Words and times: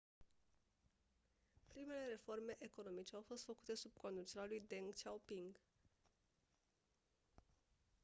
primele 1.67 2.05
reforme 2.09 2.55
economice 2.59 3.15
au 3.15 3.21
fost 3.21 3.43
făcute 3.43 3.75
sub 3.75 3.97
conducerea 3.97 4.47
lui 4.47 4.63
deng 4.67 4.93
xiaoping 4.93 5.55